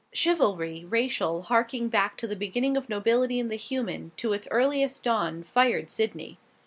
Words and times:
Chivalry, 0.13 0.83
racial, 0.83 1.43
harking 1.43 1.87
back 1.87 2.17
to 2.17 2.25
the 2.25 2.35
beginning 2.35 2.75
of 2.75 2.89
nobility 2.89 3.37
in 3.39 3.49
the 3.49 3.55
human, 3.55 4.13
to 4.17 4.33
its 4.33 4.47
earliest 4.49 5.03
dawn, 5.03 5.43
fired 5.43 5.91
Sydney. 5.91 6.39